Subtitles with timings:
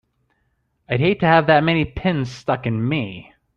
[0.89, 3.33] I'd hate to have that many pins stuck in me!